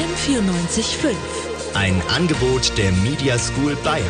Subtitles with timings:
[0.00, 1.14] M94.5.
[1.74, 4.06] Ein Angebot der Media School Bayern.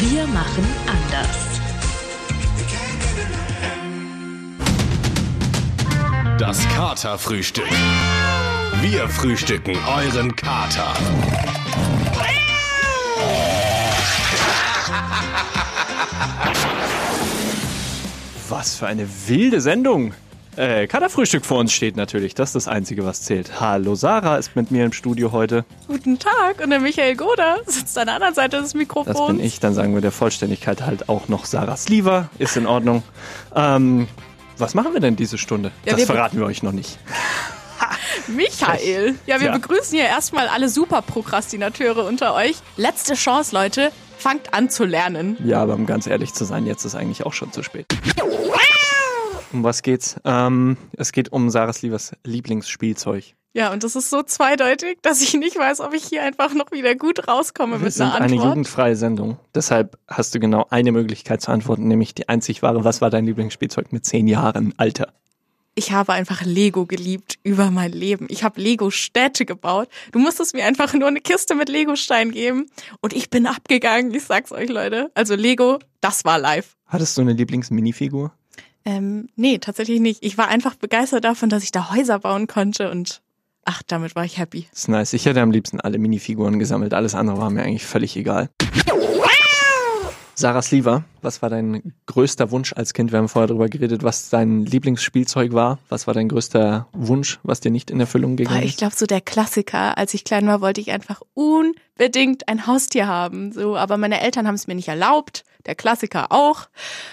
[0.00, 1.60] Wir machen anders.
[6.36, 7.68] Das Katerfrühstück.
[8.80, 10.94] Wir frühstücken euren Kater.
[18.48, 20.12] Was für eine wilde Sendung.
[20.60, 22.34] Äh, Katerfrühstück vor uns steht natürlich.
[22.34, 23.60] Das ist das Einzige, was zählt.
[23.62, 25.64] Hallo, Sarah ist mit mir im Studio heute.
[25.86, 26.60] Guten Tag.
[26.62, 29.16] Und der Michael Goda sitzt an der anderen Seite des Mikrofons.
[29.16, 29.58] Das bin ich.
[29.60, 32.28] Dann sagen wir der Vollständigkeit halt auch noch Sarah Sliver.
[32.38, 33.02] Ist in Ordnung.
[33.56, 34.06] Ähm,
[34.58, 35.70] was machen wir denn diese Stunde?
[35.86, 36.98] Ja, das wir- verraten wir euch noch nicht.
[38.26, 39.14] Michael.
[39.24, 39.52] Ja, wir Ja.
[39.56, 42.56] begrüßen hier erstmal alle Superprokrastinateure unter euch.
[42.76, 43.92] Letzte Chance, Leute.
[44.18, 45.38] Fangt an zu lernen.
[45.42, 47.86] Ja, aber um ganz ehrlich zu sein, jetzt ist eigentlich auch schon zu spät.
[49.52, 50.16] Um was geht's?
[50.24, 53.34] Ähm, es geht um Sarah Slivers Lieblingsspielzeug.
[53.52, 56.70] Ja, und das ist so zweideutig, dass ich nicht weiß, ob ich hier einfach noch
[56.70, 58.44] wieder gut rauskomme Wir mit sind einer eine Antwort.
[58.48, 59.38] jugendfreie Sendung.
[59.56, 62.84] Deshalb hast du genau eine Möglichkeit zu antworten, nämlich die einzig wahre.
[62.84, 65.12] Was war dein Lieblingsspielzeug mit zehn Jahren Alter?
[65.74, 68.26] Ich habe einfach Lego geliebt über mein Leben.
[68.28, 69.88] Ich habe Lego-Städte gebaut.
[70.12, 72.66] Du musstest mir einfach nur eine Kiste mit Lego-Stein geben
[73.00, 74.14] und ich bin abgegangen.
[74.14, 75.10] Ich sag's euch, Leute.
[75.14, 76.76] Also Lego, das war live.
[76.86, 78.32] Hattest du eine Lieblingsminifigur?
[78.84, 80.22] Ähm, nee, tatsächlich nicht.
[80.22, 83.20] Ich war einfach begeistert davon, dass ich da Häuser bauen konnte und
[83.64, 84.66] ach, damit war ich happy.
[84.70, 85.12] Das ist nice.
[85.12, 86.94] Ich hätte am liebsten alle Minifiguren gesammelt.
[86.94, 88.48] Alles andere war mir eigentlich völlig egal.
[90.34, 93.12] Sarah Sliver, was war dein größter Wunsch als Kind?
[93.12, 95.78] Wir haben vorher darüber geredet, was dein Lieblingsspielzeug war.
[95.90, 98.78] Was war dein größter Wunsch, was dir nicht in Erfüllung gegangen ich ist?
[98.78, 103.52] glaube, so der Klassiker, als ich klein war, wollte ich einfach unbedingt ein Haustier haben.
[103.52, 106.68] So, aber meine Eltern haben es mir nicht erlaubt, der Klassiker auch.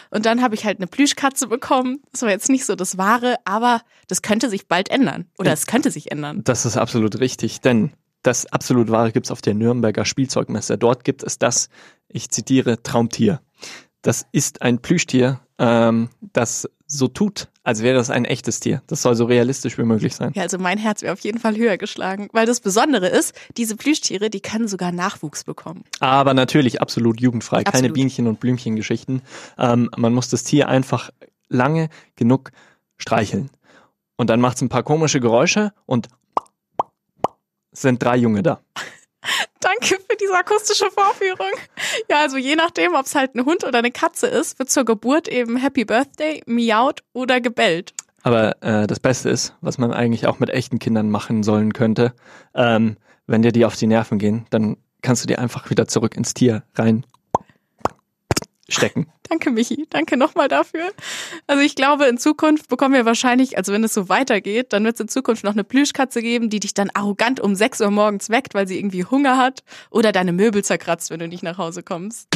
[0.09, 2.01] Und dann habe ich halt eine Plüschkatze bekommen.
[2.11, 5.25] Das war jetzt nicht so das Wahre, aber das könnte sich bald ändern.
[5.37, 6.43] Oder es könnte sich ändern.
[6.43, 7.91] Das ist absolut richtig, denn
[8.23, 10.77] das absolut wahre gibt's auf der Nürnberger Spielzeugmesse.
[10.77, 11.69] Dort gibt es das,
[12.09, 13.41] ich zitiere, Traumtier.
[14.02, 18.82] Das ist ein Plüschtier, ähm, das so tut, als wäre es ein echtes Tier.
[18.88, 20.32] Das soll so realistisch wie möglich sein.
[20.36, 22.30] Ja, also mein Herz wäre auf jeden Fall höher geschlagen.
[22.32, 25.83] Weil das Besondere ist, diese Plüschtiere, die können sogar Nachwuchs bekommen.
[26.00, 27.94] Aber natürlich absolut jugendfrei, keine Absolut.
[27.95, 29.22] Bienchen- und Blümchengeschichten.
[29.58, 31.10] Ähm, man muss das Tier einfach
[31.50, 32.52] lange genug
[32.95, 33.50] streicheln.
[34.16, 36.08] Und dann macht's ein paar komische Geräusche und
[37.73, 38.61] es sind drei Junge da.
[39.60, 41.52] Danke für diese akustische Vorführung.
[42.10, 44.86] Ja, also je nachdem, ob es halt ein Hund oder eine Katze ist, wird zur
[44.86, 47.94] Geburt eben Happy Birthday, miaut oder gebellt.
[48.23, 52.14] Aber äh, das Beste ist, was man eigentlich auch mit echten Kindern machen sollen könnte,
[52.54, 56.16] ähm, wenn dir die auf die Nerven gehen, dann kannst du die einfach wieder zurück
[56.16, 57.05] ins Tier rein
[58.70, 59.08] stecken.
[59.30, 59.88] Danke, Michi.
[59.89, 60.92] Danke nochmal dafür.
[61.48, 64.95] Also ich glaube, in Zukunft bekommen wir wahrscheinlich, also wenn es so weitergeht, dann wird
[64.95, 68.30] es in Zukunft noch eine Plüschkatze geben, die dich dann arrogant um 6 Uhr morgens
[68.30, 71.83] weckt, weil sie irgendwie Hunger hat oder deine Möbel zerkratzt, wenn du nicht nach Hause
[71.83, 72.27] kommst.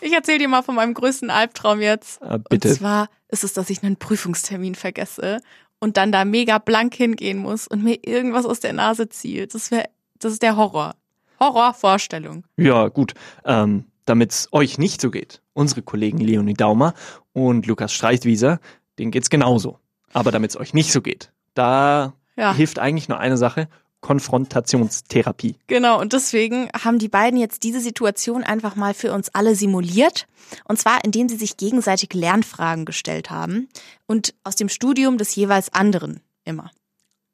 [0.00, 2.20] Ich erzähle dir mal von meinem größten Albtraum jetzt.
[2.20, 2.68] Äh, bitte.
[2.68, 5.40] Und zwar ist es, dass ich einen Prüfungstermin vergesse
[5.80, 9.54] und dann da mega blank hingehen muss und mir irgendwas aus der Nase zielt.
[9.54, 9.86] Das wäre,
[10.18, 10.94] das ist der Horror.
[11.40, 12.44] Horrorvorstellung.
[12.56, 13.14] Ja, gut.
[13.44, 16.94] Ähm, Damit es euch nicht so geht, unsere Kollegen Leonie Daumer
[17.32, 18.60] und Lukas Streitwieser,
[18.98, 19.78] denen geht's genauso.
[20.12, 22.52] Aber damit es euch nicht so geht, da Ja.
[22.54, 23.68] hilft eigentlich nur eine Sache,
[24.00, 25.56] Konfrontationstherapie.
[25.66, 30.26] Genau, und deswegen haben die beiden jetzt diese Situation einfach mal für uns alle simuliert.
[30.68, 33.68] Und zwar, indem sie sich gegenseitig Lernfragen gestellt haben.
[34.06, 36.70] Und aus dem Studium des jeweils anderen immer.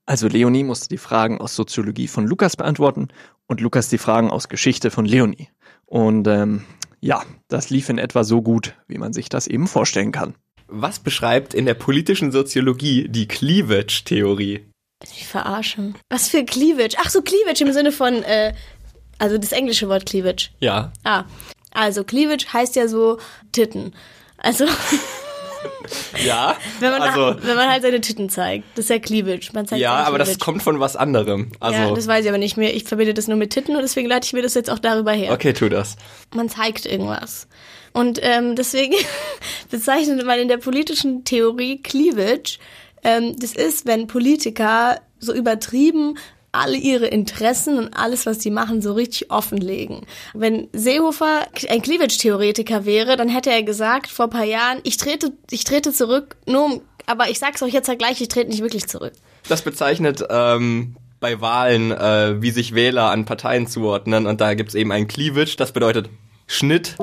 [0.06, 3.08] Also Leonie musste die Fragen aus Soziologie von Lukas beantworten
[3.46, 5.48] und Lukas die Fragen aus Geschichte von Leonie.
[5.90, 6.64] Und ähm,
[7.00, 10.34] ja, das lief in etwa so gut, wie man sich das eben vorstellen kann.
[10.68, 14.64] Was beschreibt in der politischen Soziologie die Cleavage-Theorie?
[15.02, 15.94] Ich verarsche.
[16.08, 16.96] Was für Cleavage?
[16.98, 18.54] Ach so, Cleavage im Sinne von, äh,
[19.18, 20.50] also das englische Wort Cleavage.
[20.60, 20.92] Ja.
[21.02, 21.24] Ah,
[21.72, 23.18] also Cleavage heißt ja so
[23.50, 23.92] Titten.
[24.36, 24.66] Also,
[26.24, 28.64] Ja, wenn man, also, wenn man halt seine Titten zeigt.
[28.74, 29.50] Das ist ja Cleavage.
[29.52, 30.44] Man zeigt ja, aber das Cleavage.
[30.44, 31.52] kommt von was anderem.
[31.60, 32.74] Also, ja, das weiß ich aber nicht mehr.
[32.74, 35.12] Ich verbinde das nur mit Titten und deswegen leite ich mir das jetzt auch darüber
[35.12, 35.32] her.
[35.32, 35.96] okay, tu das.
[36.34, 37.48] Man zeigt irgendwas.
[37.92, 38.94] Und ähm, deswegen
[39.70, 42.58] bezeichnet man in der politischen Theorie Cleavage.
[43.02, 46.16] Ähm, das ist, wenn Politiker so übertrieben
[46.52, 50.06] alle ihre Interessen und alles, was sie machen, so richtig offenlegen.
[50.34, 55.64] Wenn Seehofer ein Cleavage-Theoretiker wäre, dann hätte er gesagt vor paar Jahren, ich trete, ich
[55.64, 59.12] trete zurück, nur aber ich sag's euch jetzt ja gleich, ich trete nicht wirklich zurück.
[59.48, 64.26] Das bezeichnet ähm, bei Wahlen, äh, wie sich Wähler an Parteien zuordnen.
[64.26, 66.08] Und da gibt's eben ein Cleavage, das bedeutet
[66.46, 66.96] Schnitt.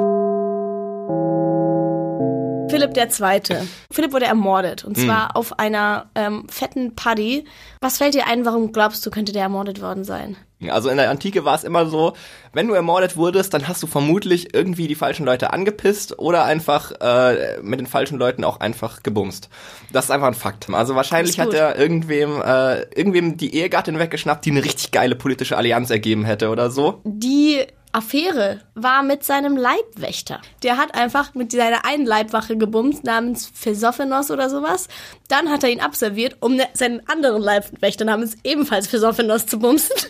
[2.78, 3.68] Philipp der Zweite.
[3.92, 7.46] Philipp wurde ermordet und zwar auf einer ähm, fetten Paddy.
[7.82, 10.38] Was fällt dir ein, warum glaubst du, könnte der ermordet worden sein?
[10.70, 12.14] Also in der Antike war es immer so,
[12.52, 16.92] wenn du ermordet wurdest, dann hast du vermutlich irgendwie die falschen Leute angepisst oder einfach
[17.00, 19.50] äh, mit den falschen Leuten auch einfach gebumst.
[19.94, 20.68] Das ist einfach ein Fakt.
[20.72, 25.58] Also wahrscheinlich hat er irgendwem, äh, irgendwem die Ehegattin weggeschnappt, die eine richtig geile politische
[25.58, 27.02] Allianz ergeben hätte oder so.
[27.04, 30.40] Die Affäre war mit seinem Leibwächter.
[30.62, 34.88] Der hat einfach mit seiner einen Leibwache gebumst, namens Phesophenos oder sowas.
[35.30, 39.96] Dann hat er ihn abserviert, um ne- seinen anderen Leibwächter namens ebenfalls Phesophenos zu bumsen.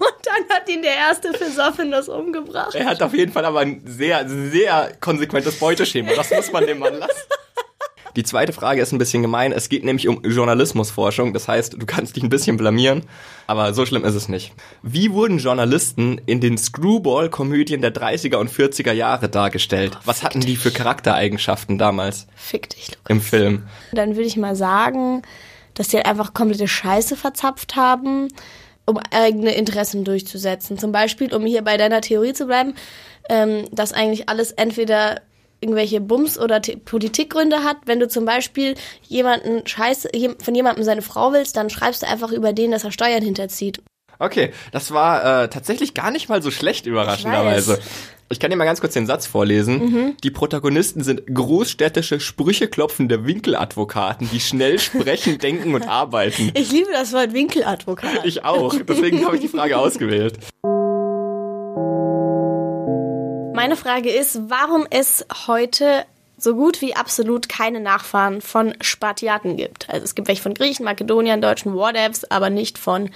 [0.00, 2.74] Und dann hat ihn der erste Phesophenos umgebracht.
[2.74, 6.12] Er hat auf jeden Fall aber ein sehr, sehr konsequentes Beuteschema.
[6.14, 7.12] Das muss man dem Mann lassen.
[8.16, 9.52] Die zweite Frage ist ein bisschen gemein.
[9.52, 11.32] Es geht nämlich um Journalismusforschung.
[11.32, 13.02] Das heißt, du kannst dich ein bisschen blamieren,
[13.46, 14.52] aber so schlimm ist es nicht.
[14.82, 19.98] Wie wurden Journalisten in den Screwball-Komödien der 30er und 40er Jahre dargestellt?
[20.04, 23.10] Was hatten die für Charaktereigenschaften damals Fick dich, Lukas.
[23.10, 23.62] im Film?
[23.92, 25.22] Dann würde ich mal sagen,
[25.74, 28.28] dass die halt einfach komplette Scheiße verzapft haben,
[28.84, 30.78] um eigene Interessen durchzusetzen.
[30.78, 32.74] Zum Beispiel, um hier bei deiner Theorie zu bleiben,
[33.28, 35.20] ähm, dass eigentlich alles entweder
[35.60, 37.76] irgendwelche Bums- oder Politikgründe hat.
[37.86, 40.10] Wenn du zum Beispiel jemanden Scheiße,
[40.42, 43.80] von jemandem seine Frau willst, dann schreibst du einfach über den, dass er Steuern hinterzieht.
[44.20, 47.78] Okay, das war äh, tatsächlich gar nicht mal so schlecht, überraschenderweise.
[48.30, 50.16] Ich kann dir mal ganz kurz den Satz vorlesen.
[50.22, 56.50] Die Protagonisten sind großstädtische, sprücheklopfende Winkeladvokaten, die schnell sprechen, denken und arbeiten.
[56.54, 58.24] Ich liebe das Wort Winkeladvokat.
[58.24, 58.74] Ich auch.
[58.86, 60.38] Deswegen habe ich die Frage ausgewählt.
[63.58, 66.04] Meine Frage ist, warum es heute
[66.36, 69.90] so gut wie absolut keine Nachfahren von Spartiaten gibt.
[69.90, 73.10] Also es gibt welche von Griechen, Makedoniern, Deutschen, Wardevs, aber nicht von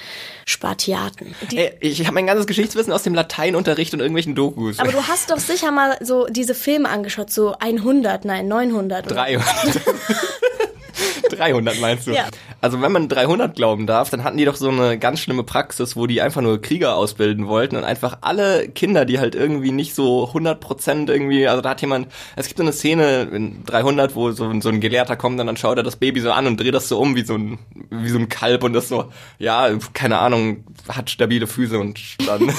[0.45, 1.37] Spartiaten.
[1.53, 4.81] Die, Ey, ich habe mein ganzes Geschichtswissen aus dem Lateinunterricht und irgendwelchen Dokus.
[4.81, 9.07] aber du hast doch sicher mal so diese Filme angeschaut, so 100, nein, 900.
[9.07, 9.15] oder?
[9.15, 9.47] 300.
[11.33, 12.13] 300 meinst du?
[12.13, 12.27] Ja.
[12.61, 15.97] Also wenn man 300 glauben darf, dann hatten die doch so eine ganz schlimme Praxis,
[15.97, 19.95] wo die einfach nur Krieger ausbilden wollten und einfach alle Kinder, die halt irgendwie nicht
[19.95, 24.31] so 100% irgendwie, also da hat jemand, es gibt so eine Szene in 300, wo
[24.33, 26.75] so, so ein Gelehrter kommt und dann schaut er das Baby so an und dreht
[26.75, 27.59] das so um wie so ein,
[27.91, 32.43] wie so ein Kalb und das so, ja, keine Ahnung, hat stabile Füße und dann,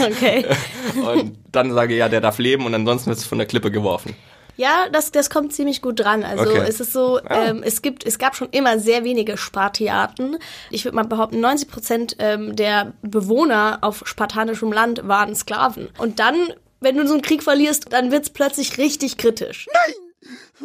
[0.00, 0.44] okay.
[1.16, 3.70] und dann sage ich, ja, der darf leben und ansonsten wird es von der Klippe
[3.70, 4.14] geworfen.
[4.56, 6.22] Ja, das, das kommt ziemlich gut dran.
[6.24, 6.64] Also Okay.
[6.68, 10.36] es ist so, ähm, es gibt, es gab schon immer sehr wenige Spartiaten.
[10.70, 15.88] Ich würde mal behaupten, 90 Prozent ähm, der Bewohner auf spartanischem Land waren Sklaven.
[15.98, 16.36] Und dann,
[16.80, 19.66] wenn du so einen Krieg verlierst, dann wird's plötzlich richtig kritisch.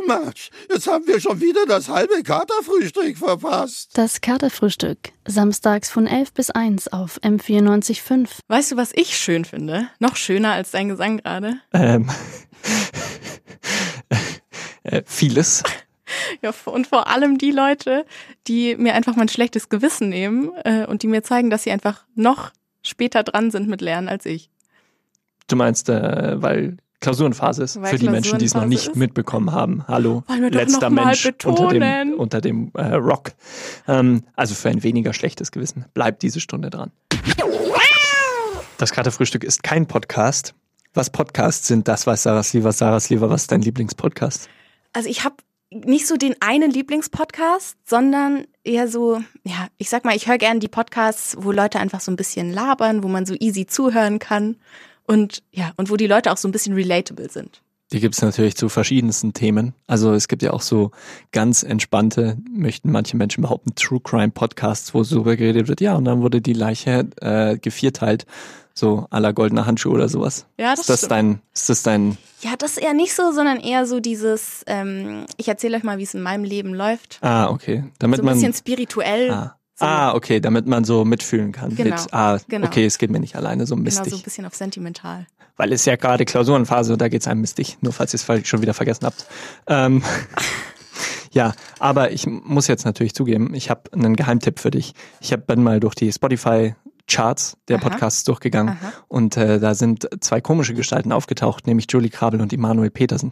[0.08, 3.90] Mensch, jetzt haben wir schon wieder das halbe Katerfrühstück verpasst.
[3.96, 5.00] Das Katerfrühstück.
[5.26, 8.28] Samstags von 11 bis 1 auf M94.5.
[8.48, 9.90] Weißt du, was ich schön finde?
[9.98, 11.56] Noch schöner als dein Gesang gerade?
[11.74, 12.08] Ähm,
[14.88, 15.64] äh, vieles.
[16.42, 18.06] Ja, und vor allem die Leute,
[18.48, 22.06] die mir einfach mein schlechtes Gewissen nehmen äh, und die mir zeigen, dass sie einfach
[22.16, 22.52] noch
[22.82, 24.50] später dran sind mit Lernen als ich.
[25.48, 28.96] Du meinst, äh, weil Klausurenphase ist Weil für die Menschen, die es noch nicht ist?
[28.96, 29.86] mitbekommen haben.
[29.88, 33.34] Hallo, letzter Mensch unter dem, unter dem äh, Rock.
[33.88, 35.86] Ähm, also für ein weniger schlechtes Gewissen.
[35.94, 36.92] Bleibt diese Stunde dran.
[38.78, 40.56] Das Katerfrühstück ist kein Podcast.
[40.94, 42.72] Was Podcasts sind, das weiß Sarah Sliver.
[42.72, 44.50] Sarah Sliver, was ist dein Lieblingspodcast?
[44.98, 45.36] Also ich habe
[45.70, 50.60] nicht so den einen Lieblingspodcast, sondern eher so, ja, ich sag mal, ich höre gerne
[50.60, 54.56] die Podcasts, wo Leute einfach so ein bisschen labern, wo man so easy zuhören kann
[55.06, 57.62] und ja, und wo die Leute auch so ein bisschen relatable sind.
[57.94, 59.74] Die gibt's natürlich zu verschiedensten Themen.
[59.88, 60.92] Also es gibt ja auch so
[61.32, 65.96] ganz entspannte, möchten manche Menschen behaupten, True Crime Podcasts, wo so darüber geredet wird, ja,
[65.96, 68.26] und dann wurde die Leiche äh, gevierteilt,
[68.74, 70.46] so la goldener Handschuh oder sowas.
[70.58, 71.12] Ja, das ist das stimmt.
[71.12, 75.48] dein, ist das dein, Ja, das eher nicht so, sondern eher so dieses, ähm, ich
[75.48, 77.20] erzähle euch mal, wie es in meinem Leben läuft.
[77.22, 79.32] ah, okay, damit So ein man, bisschen spirituell.
[79.32, 81.76] ah, so, ah, okay, damit man so mitfühlen kann.
[81.76, 82.66] Genau, Mit, ah, genau.
[82.66, 84.10] okay, es geht mir nicht alleine so genau, mistig.
[84.10, 85.28] so ein bisschen auf sentimental.
[85.56, 88.64] Weil es ja gerade Klausurenphase und da geht's einem mistig, nur falls ihr es schon
[88.64, 89.28] wieder vergessen habt.
[89.68, 90.02] Ähm,
[91.32, 94.96] ja, aber ich muss jetzt natürlich zugeben, ich habe einen Geheimtipp für dich.
[95.22, 96.74] Ich hab, bin mal durch die Spotify
[97.08, 97.90] Charts der Aha.
[97.90, 98.94] Podcasts durchgegangen Aha.
[99.08, 103.32] und äh, da sind zwei komische Gestalten aufgetaucht, nämlich Julie Krabel und Immanuel Petersen.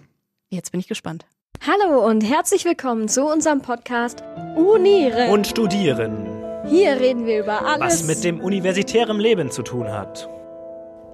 [0.52, 1.26] Jetzt bin ich gespannt.
[1.62, 4.24] Hallo und herzlich willkommen zu unserem Podcast
[4.56, 5.32] Unieren.
[5.32, 6.28] und studieren,
[6.68, 8.02] hier reden wir über alles.
[8.02, 10.30] was mit dem universitären Leben zu tun hat.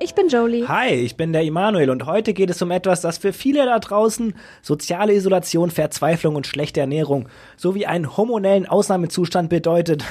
[0.03, 0.67] Ich bin Jolie.
[0.67, 3.77] Hi, ich bin der Immanuel und heute geht es um etwas, das für viele da
[3.77, 10.03] draußen soziale Isolation, Verzweiflung und schlechte Ernährung sowie einen hormonellen Ausnahmezustand bedeutet.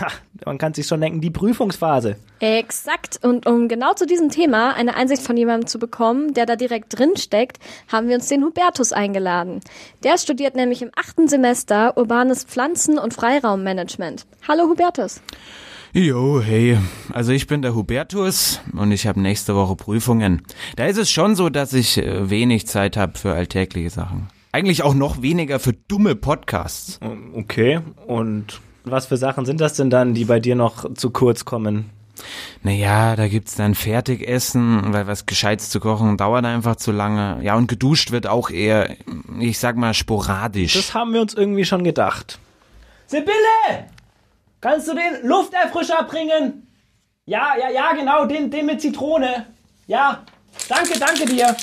[0.47, 2.15] Man kann sich schon denken, die Prüfungsphase.
[2.39, 3.19] Exakt.
[3.25, 6.97] Und um genau zu diesem Thema eine Einsicht von jemandem zu bekommen, der da direkt
[6.97, 7.59] drin steckt,
[7.91, 9.59] haben wir uns den Hubertus eingeladen.
[10.05, 14.25] Der studiert nämlich im achten Semester urbanes Pflanzen- und Freiraummanagement.
[14.47, 15.21] Hallo Hubertus.
[15.93, 16.79] Jo, hey,
[17.13, 20.43] also ich bin der Hubertus und ich habe nächste Woche Prüfungen.
[20.77, 24.29] Da ist es schon so, dass ich äh, wenig Zeit habe für alltägliche Sachen.
[24.53, 27.01] Eigentlich auch noch weniger für dumme Podcasts.
[27.35, 31.45] Okay, und was für Sachen sind das denn dann, die bei dir noch zu kurz
[31.45, 31.91] kommen?
[32.63, 37.41] Naja, da gibt's dann Fertigessen, weil was Gescheites zu kochen dauert einfach zu lange.
[37.43, 38.95] Ja, und geduscht wird auch eher,
[39.41, 40.75] ich sag mal, sporadisch.
[40.75, 42.39] Das haben wir uns irgendwie schon gedacht.
[43.09, 43.89] Sibylle!
[44.61, 46.67] Kannst du den Lufterfrischer bringen?
[47.25, 49.47] Ja, ja, ja, genau, den, den mit Zitrone.
[49.87, 50.23] Ja,
[50.69, 51.57] danke, danke dir.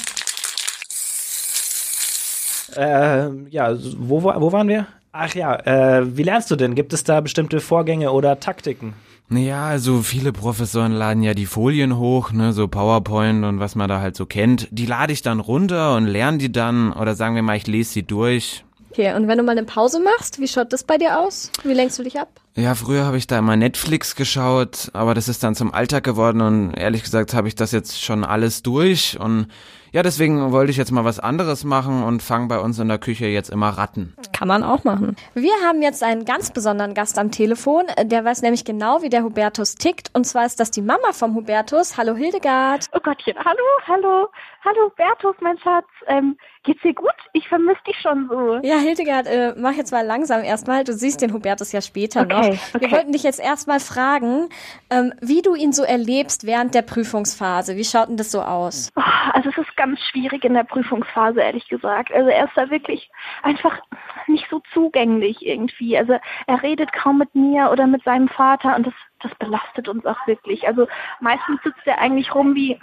[2.76, 4.88] Äh, ja, wo, wo waren wir?
[5.12, 6.76] Ach ja, äh, wie lernst du denn?
[6.76, 8.94] Gibt es da bestimmte Vorgänge oder Taktiken?
[9.30, 13.90] Naja, also viele Professoren laden ja die Folien hoch, ne, so PowerPoint und was man
[13.90, 14.68] da halt so kennt.
[14.72, 17.92] Die lade ich dann runter und lerne die dann, oder sagen wir mal, ich lese
[17.92, 18.64] sie durch.
[18.98, 21.52] Okay, und wenn du mal eine Pause machst, wie schaut das bei dir aus?
[21.64, 22.30] Wie lenkst du dich ab?
[22.56, 26.42] Ja, früher habe ich da immer Netflix geschaut, aber das ist dann zum Alltag geworden
[26.42, 29.50] und ehrlich gesagt habe ich das jetzt schon alles durch und
[29.94, 32.98] ja, deswegen wollte ich jetzt mal was anderes machen und fange bei uns in der
[32.98, 34.16] Küche jetzt immer Ratten.
[34.34, 35.16] Kann man auch machen.
[35.34, 37.86] Wir haben jetzt einen ganz besonderen Gast am Telefon.
[38.04, 40.12] Der weiß nämlich genau, wie der Hubertus tickt.
[40.14, 41.98] Und zwar ist das die Mama vom Hubertus.
[41.98, 42.86] Hallo Hildegard.
[42.94, 44.28] Oh Gottchen, hallo, hallo,
[44.66, 45.88] hallo Hubertus, mein Schatz.
[46.08, 46.38] Ähm,
[46.68, 47.10] geht's dir gut?
[47.32, 48.60] Ich vermisse dich schon so.
[48.62, 50.84] Ja, Hildegard, äh, mach jetzt mal langsam erstmal.
[50.84, 52.48] Du siehst den Hubertus ja später okay, noch.
[52.48, 52.82] Okay.
[52.82, 54.50] Wir wollten dich jetzt erstmal fragen,
[54.90, 57.78] ähm, wie du ihn so erlebst während der Prüfungsphase.
[57.78, 58.92] Wie schaut denn das so aus?
[58.98, 59.02] Oh,
[59.34, 62.12] also es ist ganz schwierig in der Prüfungsphase, ehrlich gesagt.
[62.14, 63.10] Also er ist da wirklich
[63.44, 63.80] einfach
[64.28, 65.98] nicht so zugänglich irgendwie.
[65.98, 70.06] Also er redet kaum mit mir oder mit seinem Vater und das, das belastet uns
[70.06, 70.68] auch wirklich.
[70.68, 70.88] Also
[71.22, 72.78] meistens sitzt er eigentlich rum wie,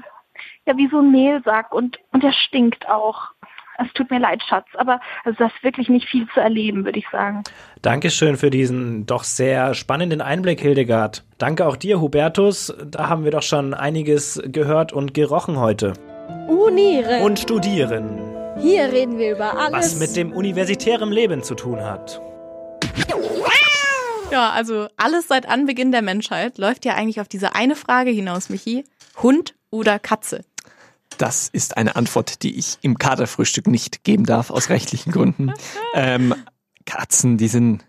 [0.64, 3.33] ja, wie so ein Mehlsack und, und er stinkt auch.
[3.78, 6.98] Es tut mir leid, Schatz, aber also das ist wirklich nicht viel zu erleben, würde
[6.98, 7.42] ich sagen.
[7.82, 11.24] Dankeschön für diesen doch sehr spannenden Einblick, Hildegard.
[11.38, 12.74] Danke auch dir, Hubertus.
[12.86, 15.94] Da haben wir doch schon einiges gehört und gerochen heute.
[16.48, 17.22] Unieren.
[17.22, 18.20] Und studieren.
[18.58, 19.72] Hier reden wir über alles.
[19.72, 22.20] Was mit dem universitären Leben zu tun hat.
[24.30, 28.48] Ja, also alles seit Anbeginn der Menschheit läuft ja eigentlich auf diese eine Frage hinaus,
[28.48, 28.84] Michi.
[29.22, 30.44] Hund oder Katze?
[31.18, 35.52] Das ist eine Antwort, die ich im Kaderfrühstück nicht geben darf, aus rechtlichen Gründen.
[35.94, 36.34] ähm,
[36.86, 37.84] Katzen, die sind,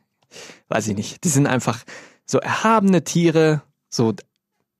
[0.70, 1.84] weiß ich nicht, die sind einfach
[2.26, 4.14] so erhabene Tiere, so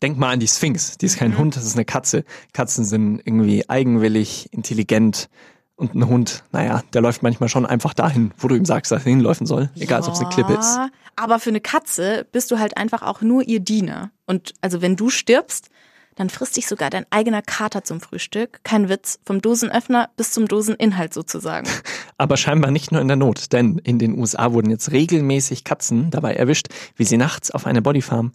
[0.02, 1.38] denk mal an die Sphinx, die ist kein mhm.
[1.38, 2.26] Hund, das ist eine Katze.
[2.54, 5.30] Katzen sind irgendwie eigenwillig, intelligent
[5.76, 9.06] und ein Hund, naja, der läuft manchmal schon einfach dahin, wo du ihm sagst, dass
[9.06, 10.80] er hinläufen soll, egal ja, ob es eine Klippe ist.
[11.18, 14.12] Aber für eine Katze bist du halt einfach auch nur ihr Diener.
[14.26, 15.70] Und also wenn du stirbst,
[16.16, 18.62] dann frisst dich sogar dein eigener Kater zum Frühstück.
[18.64, 21.68] Kein Witz, vom Dosenöffner bis zum Doseninhalt sozusagen.
[22.18, 26.12] Aber scheinbar nicht nur in der Not, denn in den USA wurden jetzt regelmäßig Katzen
[26.12, 28.32] dabei erwischt, wie sie nachts auf eine Bodyfarm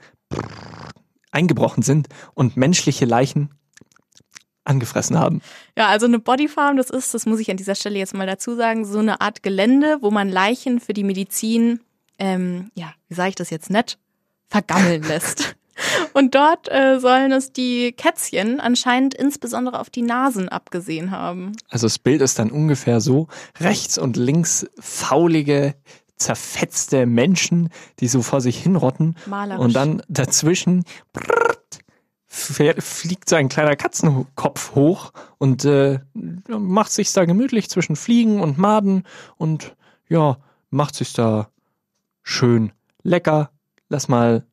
[1.30, 3.50] eingebrochen sind und menschliche Leichen
[4.64, 5.40] angefressen haben.
[5.76, 8.54] Ja, also eine Bodyfarm, das ist, das muss ich an dieser Stelle jetzt mal dazu
[8.54, 11.80] sagen, so eine Art Gelände, wo man Leichen für die Medizin,
[12.18, 13.98] ähm, ja, wie sage ich das jetzt nett,
[14.48, 15.56] vergammeln lässt.
[16.12, 21.52] Und dort äh, sollen es die Kätzchen anscheinend insbesondere auf die Nasen abgesehen haben.
[21.68, 23.28] Also das Bild ist dann ungefähr so,
[23.58, 25.74] rechts und links faulige,
[26.16, 29.16] zerfetzte Menschen, die so vor sich hinrotten.
[29.26, 29.64] Malerisch.
[29.64, 30.84] Und dann dazwischen
[32.30, 35.98] fliegt so ein kleiner Katzenkopf hoch und äh,
[36.46, 39.04] macht sich da gemütlich zwischen Fliegen und Maden
[39.36, 39.74] und
[40.08, 40.38] ja,
[40.70, 41.48] macht sich da
[42.22, 43.50] schön lecker.
[43.88, 44.44] Lass mal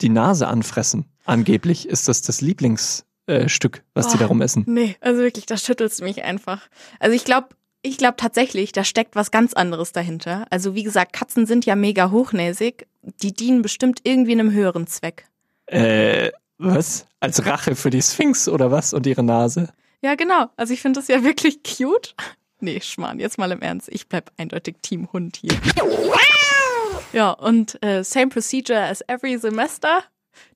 [0.00, 1.06] die Nase anfressen.
[1.24, 4.64] Angeblich ist das das Lieblingsstück, äh, was oh, die darum essen.
[4.66, 6.62] Nee, also wirklich, da schüttelst du mich einfach.
[7.00, 7.48] Also ich glaube,
[7.82, 10.46] ich glaube tatsächlich, da steckt was ganz anderes dahinter.
[10.50, 12.86] Also wie gesagt, Katzen sind ja mega hochnäsig.
[13.02, 15.26] Die dienen bestimmt irgendwie einem höheren Zweck.
[15.66, 17.06] Äh, was?
[17.20, 19.68] Als Rache für die Sphinx oder was und ihre Nase?
[20.02, 20.46] Ja, genau.
[20.56, 22.14] Also ich finde das ja wirklich cute.
[22.60, 23.90] Nee, Schmarrn, jetzt mal im Ernst.
[23.92, 25.52] Ich bleib eindeutig Team Hund hier.
[27.14, 30.02] Ja, und äh, same procedure as every semester.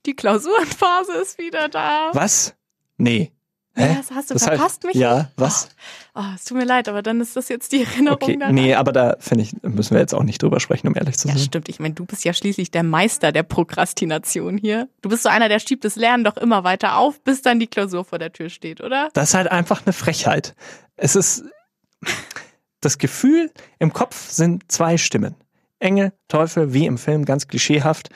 [0.07, 2.11] Die Klausurenphase ist wieder da.
[2.13, 2.55] Was?
[2.97, 3.33] Nee.
[3.77, 3.97] Hä?
[3.97, 4.97] Was, hast du Das heißt- verpasst mich?
[4.97, 5.69] Ja, was?
[6.17, 8.53] Oh, es tut mir leid, aber dann ist das jetzt die Erinnerung Okay, daran.
[8.57, 11.29] nee, aber da finde ich, müssen wir jetzt auch nicht drüber sprechen, um ehrlich zu
[11.29, 11.45] Ja, sein.
[11.45, 11.69] stimmt.
[11.69, 14.89] Ich meine, du bist ja schließlich der Meister der Prokrastination hier.
[15.01, 17.69] Du bist so einer, der schiebt das Lernen doch immer weiter auf, bis dann die
[17.69, 19.11] Klausur vor der Tür steht, oder?
[19.13, 20.57] Das ist halt einfach eine Frechheit.
[20.97, 21.45] Es ist
[22.81, 25.37] das Gefühl, im Kopf sind zwei Stimmen.
[25.79, 28.11] Engel, Teufel, wie im Film, ganz klischeehaft.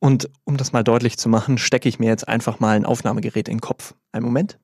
[0.00, 3.48] Und um das mal deutlich zu machen, stecke ich mir jetzt einfach mal ein Aufnahmegerät
[3.48, 3.94] in den Kopf.
[4.12, 4.58] Einen Moment.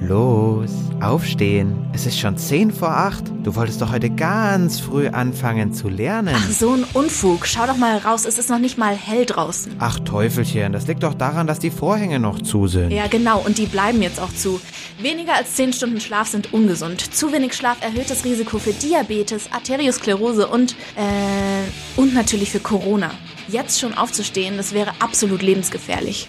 [0.00, 1.74] Los, aufstehen.
[1.92, 3.32] Es ist schon 10 vor 8.
[3.42, 6.36] Du wolltest doch heute ganz früh anfangen zu lernen.
[6.36, 7.46] Ach, so ein Unfug.
[7.46, 9.72] Schau doch mal raus, es ist noch nicht mal hell draußen.
[9.80, 12.92] Ach Teufelchen, das liegt doch daran, dass die Vorhänge noch zu sind.
[12.92, 14.60] Ja, genau, und die bleiben jetzt auch zu.
[15.00, 17.00] Weniger als 10 Stunden Schlaf sind ungesund.
[17.00, 23.10] Zu wenig Schlaf erhöht das Risiko für Diabetes, Arteriosklerose und, äh, und natürlich für Corona.
[23.48, 26.28] Jetzt schon aufzustehen, das wäre absolut lebensgefährlich.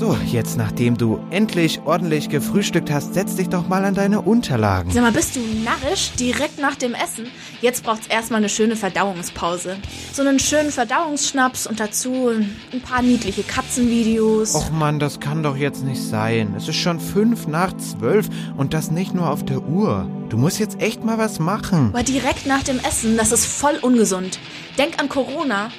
[0.00, 4.90] So, jetzt nachdem du endlich ordentlich gefrühstückt hast, setz dich doch mal an deine Unterlagen.
[4.90, 6.12] Sag mal, bist du narrisch?
[6.12, 7.26] Direkt nach dem Essen?
[7.60, 9.76] Jetzt braucht's erstmal eine schöne Verdauungspause.
[10.14, 12.30] So einen schönen Verdauungsschnaps und dazu
[12.72, 14.54] ein paar niedliche Katzenvideos.
[14.54, 16.54] Och Mann, das kann doch jetzt nicht sein.
[16.56, 20.08] Es ist schon fünf nach zwölf und das nicht nur auf der Uhr.
[20.30, 21.90] Du musst jetzt echt mal was machen.
[21.92, 24.38] Aber direkt nach dem Essen, das ist voll ungesund.
[24.78, 25.70] Denk an Corona.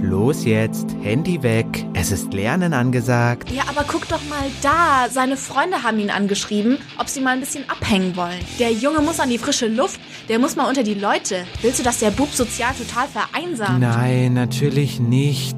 [0.00, 1.84] Los jetzt, Handy weg.
[2.00, 3.50] Es ist Lernen angesagt.
[3.50, 5.08] Ja, aber guck doch mal da.
[5.10, 8.38] Seine Freunde haben ihn angeschrieben, ob sie mal ein bisschen abhängen wollen.
[8.60, 9.98] Der Junge muss an die frische Luft.
[10.28, 11.44] Der muss mal unter die Leute.
[11.60, 13.80] Willst du, dass der Bub sozial total vereinsamt?
[13.80, 15.56] Nein, natürlich nicht.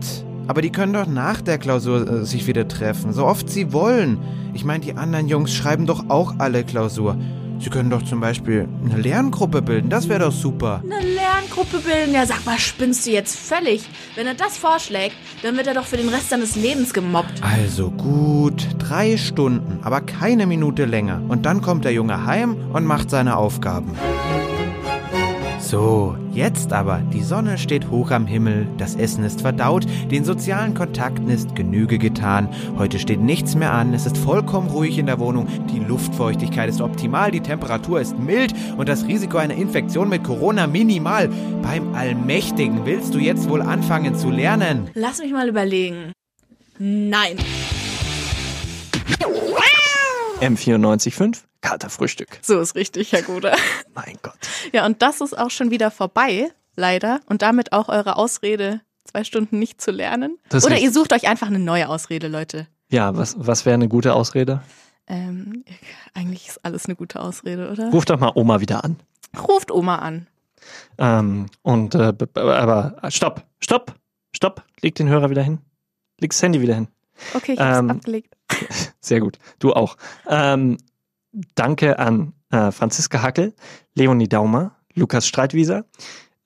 [0.48, 4.18] Aber die können doch nach der Klausur äh, sich wieder treffen, so oft sie wollen.
[4.54, 7.18] Ich meine, die anderen Jungs schreiben doch auch alle Klausur.
[7.60, 10.82] Sie können doch zum Beispiel eine Lerngruppe bilden, das wäre doch super.
[10.82, 12.14] Eine Lerngruppe bilden?
[12.14, 13.84] Ja, sag mal, spinnst du jetzt völlig?
[14.14, 17.42] Wenn er das vorschlägt, dann wird er doch für den Rest seines Lebens gemobbt.
[17.42, 21.20] Also gut, drei Stunden, aber keine Minute länger.
[21.28, 23.94] Und dann kommt der Junge heim und macht seine Aufgaben.
[25.70, 26.98] So, jetzt aber.
[27.12, 31.96] Die Sonne steht hoch am Himmel, das Essen ist verdaut, den sozialen Kontakten ist Genüge
[31.96, 32.48] getan.
[32.76, 36.80] Heute steht nichts mehr an, es ist vollkommen ruhig in der Wohnung, die Luftfeuchtigkeit ist
[36.80, 41.30] optimal, die Temperatur ist mild und das Risiko einer Infektion mit Corona minimal.
[41.62, 44.90] Beim Allmächtigen willst du jetzt wohl anfangen zu lernen?
[44.94, 46.10] Lass mich mal überlegen.
[46.80, 47.36] Nein.
[50.40, 52.38] M94.5, Katerfrühstück.
[52.42, 53.56] So ist richtig, Herr Guder.
[53.94, 54.38] Mein Gott.
[54.72, 57.20] Ja, und das ist auch schon wieder vorbei, leider.
[57.26, 60.38] Und damit auch eure Ausrede, zwei Stunden nicht zu lernen.
[60.48, 62.66] Das Oder ihr sucht euch einfach eine neue Ausrede, Leute.
[62.90, 64.62] Ja, was, was wäre eine gute Ausrede?
[65.06, 65.64] Ähm,
[66.14, 67.90] eigentlich ist alles eine gute Ausrede, oder?
[67.90, 68.96] Ruf doch mal Oma wieder an.
[69.48, 70.26] Ruft Oma an.
[70.98, 73.94] Ähm, und äh, aber stopp, stopp,
[74.34, 74.64] stopp.
[74.82, 75.58] Leg den Hörer wieder hin.
[76.20, 76.88] Leg das Handy wieder hin.
[77.34, 78.36] Okay, ich hab's Ähm, abgelegt.
[79.00, 79.38] Sehr gut.
[79.58, 79.96] Du auch.
[80.28, 80.78] Ähm,
[81.54, 83.54] danke an äh, Franziska Hackel,
[83.94, 85.84] Leonie Daumer, Lukas Streitwieser,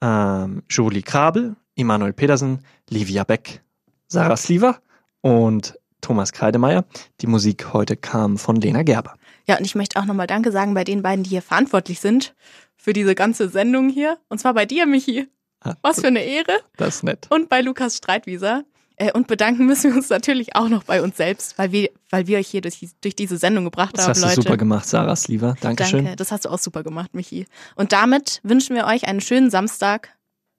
[0.01, 3.63] ähm, Jolie Krabel, Immanuel Pedersen, Livia Beck,
[4.09, 4.81] Sarah Sliver
[5.23, 6.85] und Thomas Kreidemeier.
[7.21, 9.17] Die Musik heute kam von Lena Gerber.
[9.47, 12.35] Ja, und ich möchte auch nochmal Danke sagen bei den beiden, die hier verantwortlich sind
[12.77, 14.19] für diese ganze Sendung hier.
[14.29, 15.29] Und zwar bei dir, Michi.
[15.61, 16.61] Ah, Was für eine Ehre.
[16.77, 17.27] Das ist nett.
[17.31, 18.65] Und bei Lukas Streitwieser.
[18.97, 22.27] Äh, Und bedanken müssen wir uns natürlich auch noch bei uns selbst, weil wir, weil
[22.29, 24.43] wir euch hier durch, durch diese Sendung gebracht Das haben, hast du Leute.
[24.43, 25.57] super gemacht, Sarah Sliver.
[25.61, 26.05] Dankeschön.
[26.05, 27.47] Danke, das hast du auch super gemacht, Michi.
[27.75, 30.11] Und damit wünschen wir euch einen schönen Samstag.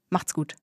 [0.10, 0.54] Macht's gut.